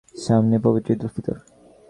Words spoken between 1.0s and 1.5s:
Fitr.